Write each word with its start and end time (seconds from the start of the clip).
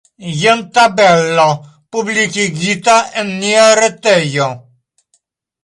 Jen 0.43 0.61
tabelo, 0.77 1.45
publikigita 1.97 2.97
en 3.23 3.31
nia 3.45 3.69
retejo. 3.83 4.51